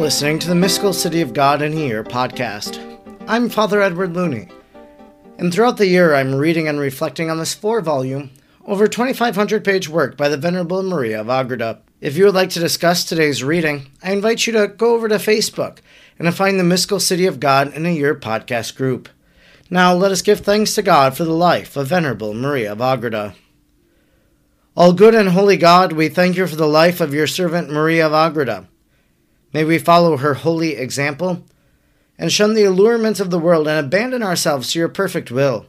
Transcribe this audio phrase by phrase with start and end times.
[0.00, 2.80] listening to the Mystical City of God in Year podcast.
[3.28, 4.48] I'm Father Edward Looney,
[5.36, 8.30] and throughout the year I'm reading and reflecting on this four volume,
[8.64, 11.82] over 2,500 page work by the Venerable Maria of Agreda.
[12.00, 15.16] If you would like to discuss today's reading, I invite you to go over to
[15.16, 15.80] Facebook
[16.18, 19.10] and to find the Mystical City of God in a Year podcast group.
[19.68, 23.34] Now let us give thanks to God for the life of Venerable Maria of Agreda.
[24.74, 28.06] All good and holy God, we thank you for the life of your servant Maria
[28.06, 28.66] of Agreda.
[29.52, 31.44] May we follow her holy example
[32.18, 35.66] and shun the allurements of the world and abandon ourselves to your perfect will.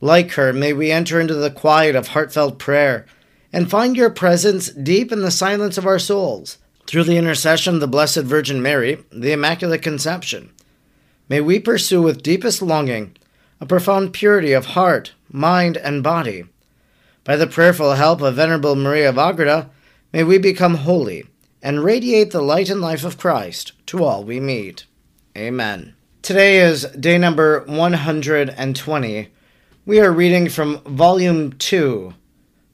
[0.00, 3.06] Like her, may we enter into the quiet of heartfelt prayer
[3.52, 6.58] and find your presence deep in the silence of our souls.
[6.86, 10.52] Through the intercession of the Blessed Virgin Mary, the Immaculate Conception,
[11.28, 13.16] may we pursue with deepest longing
[13.60, 16.44] a profound purity of heart, mind, and body.
[17.22, 19.70] By the prayerful help of Venerable Maria of Agreda,
[20.12, 21.26] may we become holy
[21.64, 24.84] and radiate the light and life of Christ to all we meet.
[25.36, 25.94] Amen.
[26.20, 29.28] Today is day number 120.
[29.86, 32.12] We are reading from Volume 2,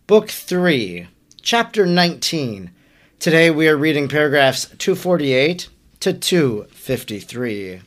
[0.08, 1.06] Book 3,
[1.40, 2.72] Chapter 19.
[3.20, 5.68] Today we are reading paragraphs 248
[6.00, 7.82] to 253.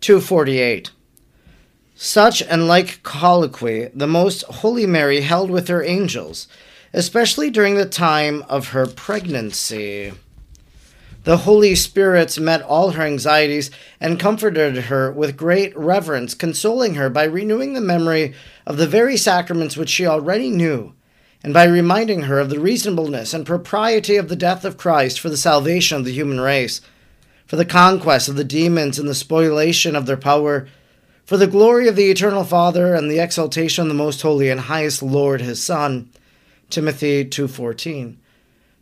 [0.00, 0.90] 248.
[1.94, 6.46] Such and like colloquy the Most Holy Mary held with her angels
[6.92, 10.12] especially during the time of her pregnancy.
[11.26, 17.10] The Holy Spirits met all her anxieties and comforted her with great reverence, consoling her
[17.10, 18.32] by renewing the memory
[18.64, 20.94] of the very sacraments which she already knew,
[21.42, 25.28] and by reminding her of the reasonableness and propriety of the death of Christ for
[25.28, 26.80] the salvation of the human race,
[27.44, 30.68] for the conquest of the demons and the spoliation of their power,
[31.24, 34.60] for the glory of the eternal Father and the exaltation of the most holy and
[34.60, 36.08] highest Lord his Son
[36.70, 38.16] Timothy 2:14.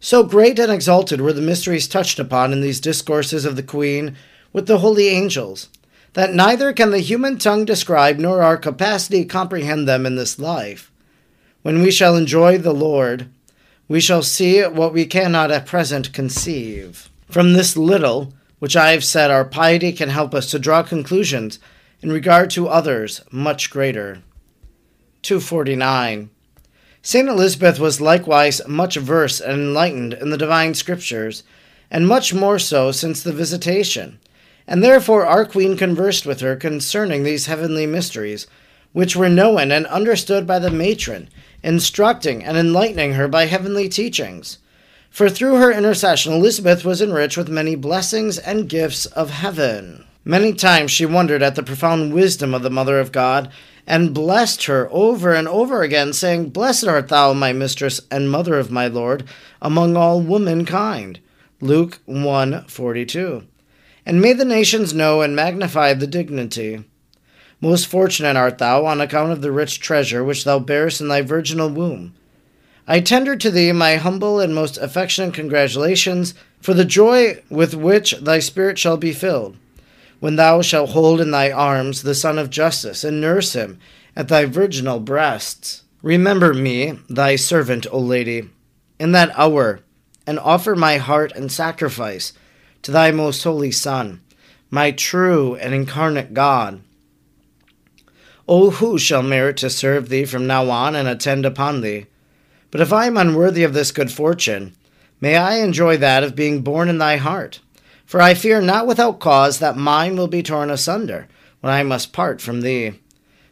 [0.00, 4.16] So great and exalted were the mysteries touched upon in these discourses of the Queen
[4.52, 5.68] with the holy angels,
[6.12, 10.90] that neither can the human tongue describe nor our capacity comprehend them in this life.
[11.62, 13.28] When we shall enjoy the Lord,
[13.88, 17.08] we shall see what we cannot at present conceive.
[17.30, 21.58] From this little, which I have said, our piety can help us to draw conclusions
[22.00, 24.22] in regard to others much greater.
[25.22, 26.30] 249.
[27.06, 27.28] St.
[27.28, 31.42] Elizabeth was likewise much versed and enlightened in the divine scriptures,
[31.90, 34.18] and much more so since the visitation.
[34.66, 38.46] And therefore our Queen conversed with her concerning these heavenly mysteries,
[38.94, 41.28] which were known and understood by the matron,
[41.62, 44.56] instructing and enlightening her by heavenly teachings.
[45.10, 50.06] For through her intercession Elizabeth was enriched with many blessings and gifts of heaven.
[50.24, 53.50] Many times she wondered at the profound wisdom of the Mother of God
[53.86, 58.58] and blessed her over and over again, saying, Blessed art thou, my mistress and mother
[58.58, 59.24] of my Lord,
[59.60, 61.20] among all womankind.
[61.60, 63.44] Luke 1 42.
[64.06, 66.84] And may the nations know and magnify the dignity.
[67.60, 71.22] Most fortunate art thou on account of the rich treasure which thou bearest in thy
[71.22, 72.14] virginal womb.
[72.86, 78.12] I tender to thee my humble and most affectionate congratulations for the joy with which
[78.20, 79.56] thy spirit shall be filled
[80.20, 83.78] when thou shalt hold in thy arms the Son of Justice, and nurse him
[84.16, 85.82] at thy virginal breasts.
[86.02, 88.50] Remember me, thy servant, O Lady,
[88.98, 89.80] in that hour,
[90.26, 92.32] and offer my heart and sacrifice
[92.82, 94.20] to thy most holy Son,
[94.70, 96.80] my true and incarnate God.
[98.46, 102.06] O who shall merit to serve thee from now on and attend upon thee?
[102.70, 104.74] But if I am unworthy of this good fortune,
[105.20, 107.60] may I enjoy that of being born in thy heart
[108.04, 111.28] for I fear not without cause that mine will be torn asunder
[111.60, 112.92] when I must part from thee.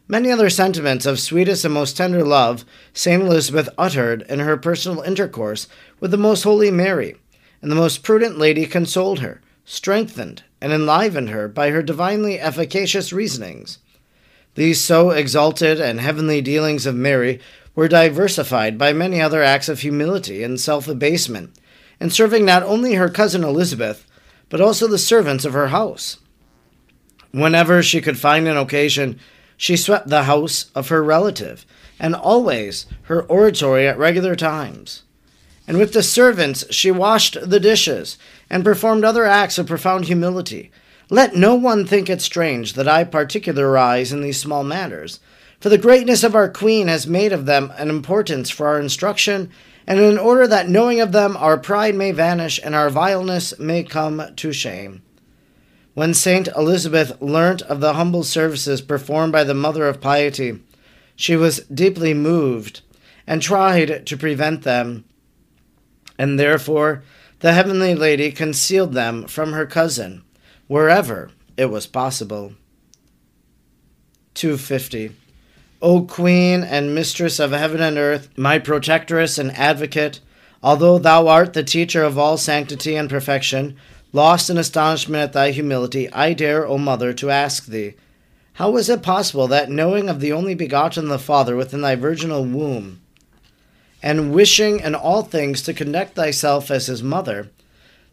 [0.09, 5.01] Many other sentiments of sweetest and most tender love Saint Elizabeth uttered in her personal
[5.03, 5.69] intercourse
[6.01, 7.17] with the most holy Mary,
[7.63, 13.13] and the most prudent lady consoled her, strengthened, and enlivened her by her divinely efficacious
[13.13, 13.79] reasonings.
[14.55, 17.41] These so exalted and heavenly dealings of Mary
[17.75, 21.59] were diversified by many other acts of humility and self abasement,
[21.99, 24.07] in serving not only her cousin Elizabeth,
[24.53, 26.19] but also the servants of her house.
[27.31, 29.19] Whenever she could find an occasion,
[29.57, 31.65] she swept the house of her relative,
[31.99, 35.05] and always her oratory at regular times.
[35.67, 38.19] And with the servants she washed the dishes,
[38.51, 40.71] and performed other acts of profound humility.
[41.09, 45.19] Let no one think it strange that I particularize in these small matters,
[45.61, 49.51] for the greatness of our Queen has made of them an importance for our instruction
[49.87, 53.83] and in order that knowing of them our pride may vanish and our vileness may
[53.83, 55.03] come to shame.
[55.95, 60.61] When Saint Elizabeth learnt of the humble services performed by the Mother of Piety,
[61.17, 62.81] she was deeply moved
[63.27, 65.05] and tried to prevent them,
[66.19, 67.03] and therefore
[67.41, 70.23] the heavenly lady concealed them from her cousin,
[70.67, 72.55] wherever it was possible.
[74.35, 75.15] 250.
[75.85, 80.21] O Queen and Mistress of heaven and earth, my protectress and advocate,
[80.63, 83.75] although thou art the teacher of all sanctity and perfection,
[84.13, 87.95] lost in astonishment at thy humility, I dare, O Mother, to ask thee,
[88.53, 92.45] how is it possible that, knowing of the only begotten the Father within thy virginal
[92.45, 93.01] womb,
[94.01, 97.51] and wishing in all things to conduct thyself as his mother,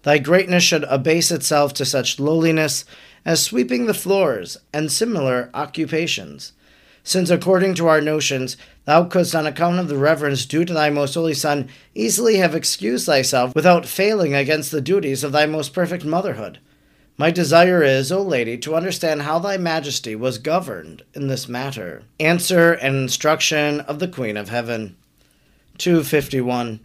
[0.02, 2.84] thy greatness should abase itself to such lowliness
[3.26, 6.54] as sweeping the floors and similar occupations?
[7.04, 10.90] Since according to our notions, thou couldst, on account of the reverence due to thy
[10.90, 15.74] most holy Son, easily have excused thyself without failing against the duties of thy most
[15.74, 16.60] perfect motherhood.
[17.18, 22.04] My desire is, O Lady, to understand how thy majesty was governed in this matter.
[22.18, 24.96] Answer and instruction of the Queen of Heaven.
[25.80, 26.80] 251.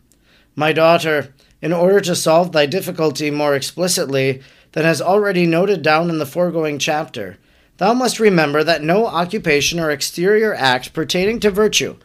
[0.57, 1.33] My daughter,
[1.63, 6.27] in order to solve thy difficulty more explicitly than has already noted down in the
[6.27, 7.39] foregoing chapter,
[7.79, 11.97] Thou must remember that no occupation or exterior act pertaining to virtue,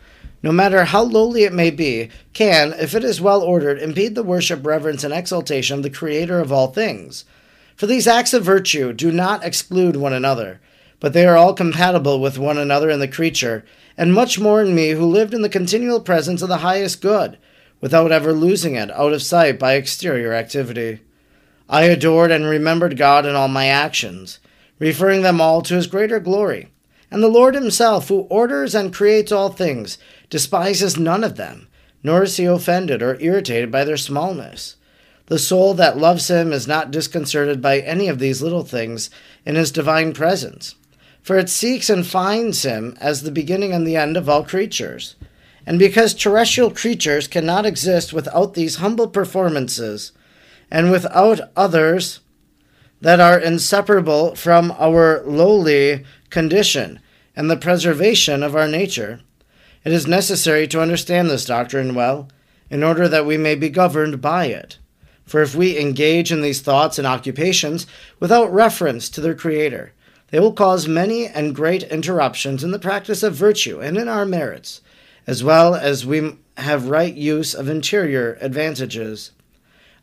[0.42, 4.24] no matter how lowly it may be, can, if it is well ordered, impede the
[4.24, 7.26] worship, reverence, and exaltation of the Creator of all things.
[7.76, 10.60] For these acts of virtue do not exclude one another,
[11.00, 13.64] but they are all compatible with one another in the creature,
[13.96, 17.38] and much more in me who lived in the continual presence of the highest good,
[17.80, 21.02] without ever losing it out of sight by exterior activity.
[21.70, 24.40] I adored and remembered God in all my actions
[24.80, 26.72] referring them all to his greater glory.
[27.12, 29.98] And the Lord himself, who orders and creates all things,
[30.30, 31.68] despises none of them,
[32.04, 34.76] nor is he offended or irritated by their smallness.
[35.26, 39.10] The soul that loves him is not disconcerted by any of these little things
[39.46, 40.76] in his divine presence,
[41.22, 45.16] for it seeks and finds him as the beginning and the end of all creatures.
[45.66, 50.14] And because terrestrial creatures cannot exist without these humble performances,
[50.72, 52.22] and without others
[53.02, 57.00] that are inseparable from our lowly condition
[57.36, 59.22] and the preservation of our nature.
[59.86, 62.30] It is necessary to understand this doctrine well,
[62.70, 64.78] in order that we may be governed by it.
[65.26, 67.88] For if we engage in these thoughts and occupations
[68.20, 69.94] without reference to their Creator,
[70.32, 74.26] they will cause many and great interruptions in the practice of virtue and in our
[74.26, 74.82] merits,
[75.26, 79.32] as well as we have right use of interior advantages.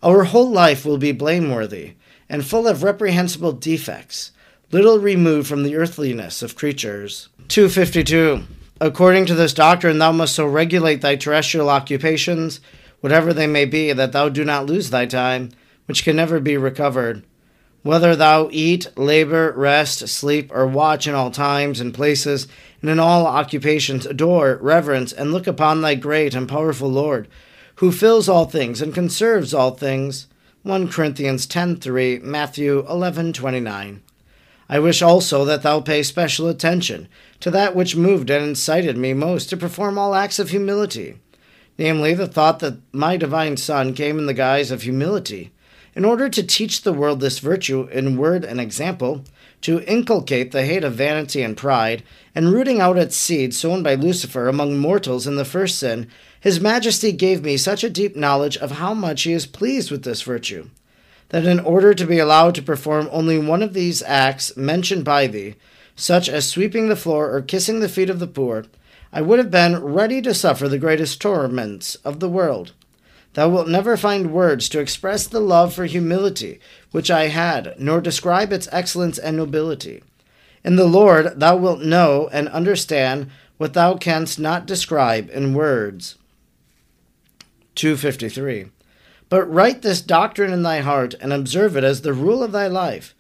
[0.03, 1.95] Our whole life will be blameworthy
[2.29, 4.33] and full of reprehensible defects,
[4.73, 7.29] little removed from the earthliness of creatures.
[7.49, 8.43] 252.
[8.81, 12.61] According to this doctrine, thou must so regulate thy terrestrial occupations,
[13.01, 15.51] whatever they may be, that thou do not lose thy time,
[15.87, 17.25] which can never be recovered.
[17.83, 22.49] Whether thou eat, labor, rest, sleep, or watch in all times and places,
[22.83, 27.29] and in all occupations, adore, reverence, and look upon thy great and powerful Lord,
[27.77, 30.27] who fills all things and conserves all things
[30.67, 34.01] 1 Corinthians 10:3, Matthew 11:29.
[34.69, 37.07] I wish also that thou pay special attention
[37.39, 41.19] to that which moved and incited me most to perform all acts of humility,
[41.79, 45.53] namely the thought that my divine Son came in the guise of humility,
[45.95, 49.23] in order to teach the world this virtue in word and example,
[49.61, 52.03] to inculcate the hate of vanity and pride,
[52.35, 56.09] and rooting out its seed sown by Lucifer among mortals in the first sin,
[56.47, 60.05] his Majesty gave me such a deep knowledge of how much he is pleased with
[60.05, 60.69] this virtue,
[61.31, 65.27] that in order to be allowed to perform only one of these acts mentioned by
[65.27, 65.57] thee,
[65.97, 68.65] such as sweeping the floor or kissing the feet of the poor,
[69.13, 72.71] I would have been ready to suffer the greatest torments of the world.
[73.35, 76.61] Thou wilt never find words to express the love for humility
[76.93, 80.05] which I had, nor describe its excellence and nobility.
[80.63, 86.15] In the Lord thou wilt know and understand what thou canst not describe in words.
[87.77, 88.67] 253.
[89.29, 92.67] But write this doctrine in thy heart, and observe it as the rule of thy
[92.67, 93.15] life.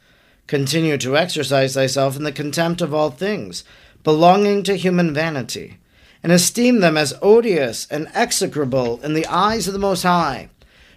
[0.47, 3.65] Continue to exercise thyself in the contempt of all things
[4.07, 5.79] belonging to human vanity,
[6.23, 10.49] and esteem them as odious and execrable in the eyes of the Most High.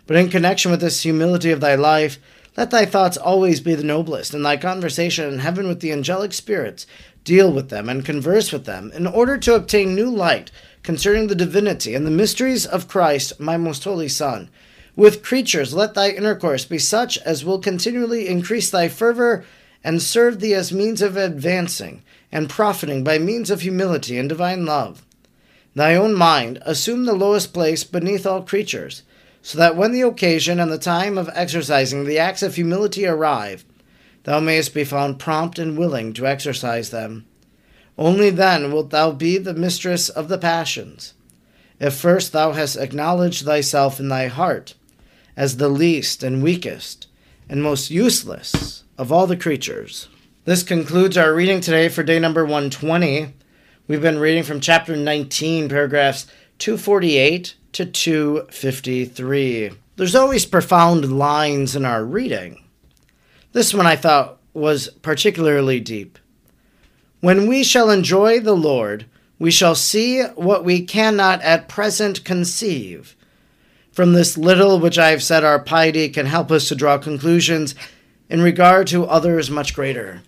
[0.05, 2.19] But in connection with this humility of thy life,
[2.55, 6.33] let thy thoughts always be the noblest, and thy conversation in heaven with the angelic
[6.33, 6.85] spirits
[7.23, 10.51] deal with them and converse with them, in order to obtain new light
[10.83, 14.49] concerning the divinity and the mysteries of Christ, my most holy Son.
[14.95, 19.45] With creatures, let thy intercourse be such as will continually increase thy fervor
[19.83, 24.65] and serve thee as means of advancing and profiting by means of humility and divine
[24.65, 25.05] love.
[25.75, 29.03] Thy own mind assume the lowest place beneath all creatures,
[29.41, 33.63] so that when the occasion and the time of exercising the acts of humility arrive,
[34.23, 37.25] thou mayest be found prompt and willing to exercise them.
[37.97, 41.13] Only then wilt thou be the mistress of the passions.
[41.79, 44.75] If first thou hast acknowledged thyself in thy heart,
[45.35, 47.07] as the least and weakest
[47.49, 50.09] and most useless of all the creatures.
[50.45, 53.33] This concludes our reading today for day number 120.
[53.87, 56.27] We've been reading from chapter 19, paragraphs
[56.59, 59.71] 248 to 253.
[59.95, 62.63] There's always profound lines in our reading.
[63.51, 66.19] This one I thought was particularly deep.
[67.19, 69.05] When we shall enjoy the Lord,
[69.39, 73.15] we shall see what we cannot at present conceive.
[73.91, 77.73] From this little which I have said, our piety can help us to draw conclusions
[78.29, 80.21] in regard to others much greater.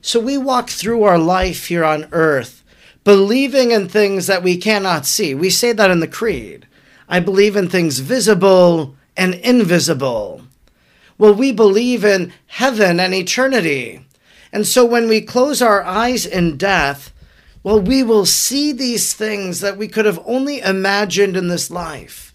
[0.00, 2.62] So we walk through our life here on earth,
[3.02, 5.34] believing in things that we cannot see.
[5.34, 6.68] We say that in the Creed.
[7.08, 10.45] I believe in things visible and invisible.
[11.18, 14.04] Well, we believe in heaven and eternity.
[14.52, 17.12] And so when we close our eyes in death,
[17.62, 22.34] well, we will see these things that we could have only imagined in this life.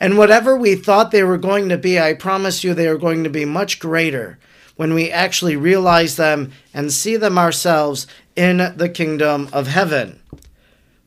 [0.00, 3.24] And whatever we thought they were going to be, I promise you they are going
[3.24, 4.38] to be much greater
[4.76, 10.20] when we actually realize them and see them ourselves in the kingdom of heaven.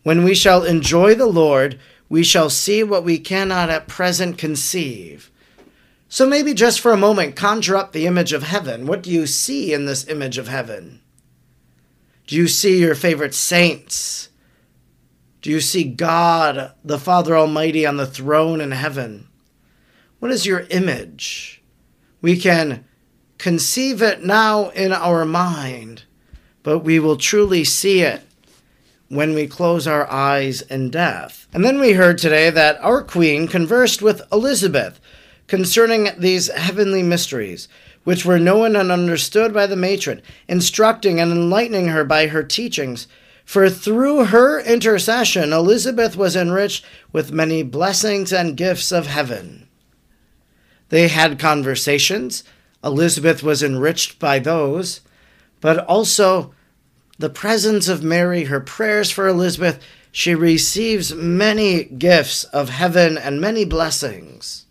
[0.04, 5.30] When we shall enjoy the Lord, we shall see what we cannot at present conceive.
[6.10, 8.86] So maybe just for a moment, conjure up the image of heaven.
[8.86, 11.02] What do you see in this image of heaven?
[12.28, 14.30] Do you see your favorite saints?
[15.42, 19.28] Do you see God, the Father Almighty, on the throne in heaven?
[20.20, 21.62] What is your image?
[22.22, 22.86] We can
[23.38, 26.04] conceive it now in our mind,
[26.64, 28.24] but we will truly see it
[29.10, 31.48] when we close our eyes in death.
[31.54, 35.00] And then we heard today that our queen conversed with Elizabeth
[35.48, 37.68] concerning these heavenly mysteries,
[38.04, 43.08] which were known and understood by the matron, instructing and enlightening her by her teachings.
[43.44, 49.68] For through her intercession, Elizabeth was enriched with many blessings and gifts of heaven.
[50.90, 52.44] They had conversations.
[52.84, 55.02] Elizabeth was enriched by those,
[55.60, 56.54] but also
[57.20, 59.80] the presence of Mary, her prayers for Elizabeth,
[60.12, 64.67] she receives many gifts of heaven and many blessings.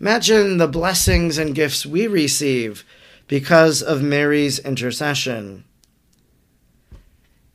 [0.00, 2.84] Imagine the blessings and gifts we receive
[3.28, 5.64] because of Mary's intercession.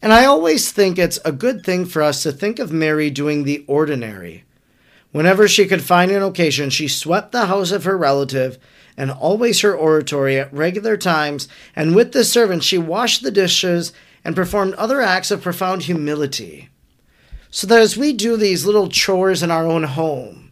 [0.02, 3.44] And I always think it's a good thing for us to think of Mary doing
[3.44, 4.46] the ordinary.
[5.12, 8.58] Whenever she could find an occasion, she swept the house of her relative
[8.96, 13.92] and always her oratory at regular times, and with the servants she washed the dishes
[14.24, 16.70] and performed other acts of profound humility.
[17.50, 20.49] So that as we do these little chores in our own home,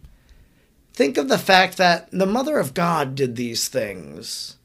[0.98, 4.56] Think of the fact that the Mother of God did these things.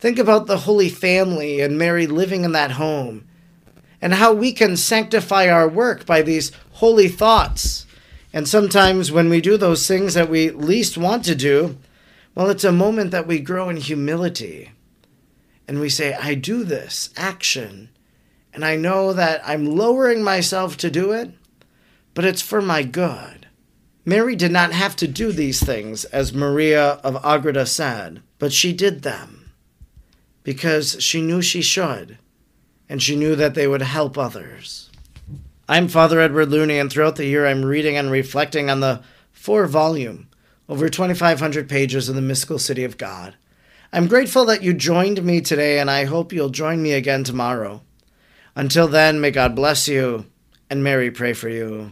[0.00, 3.28] Think about the Holy Family and Mary living in that home,
[4.02, 7.86] and how we can sanctify our work by these holy thoughts.
[8.32, 11.78] And sometimes when we do those things that we least want to do,
[12.34, 14.72] well, it's a moment that we grow in humility.
[15.68, 17.90] And we say, I do this action,
[18.52, 21.30] and I know that I'm lowering myself to do it,
[22.14, 23.45] but it's for my good.
[24.08, 28.72] Mary did not have to do these things, as Maria of Agreda said, but she
[28.72, 29.50] did them
[30.44, 32.16] because she knew she should,
[32.88, 34.90] and she knew that they would help others.
[35.68, 39.66] I'm Father Edward Looney, and throughout the year I'm reading and reflecting on the four
[39.66, 40.28] volume,
[40.68, 43.34] over 2,500 pages of the mystical city of God.
[43.92, 47.82] I'm grateful that you joined me today, and I hope you'll join me again tomorrow.
[48.54, 50.26] Until then, may God bless you,
[50.70, 51.90] and Mary pray for you.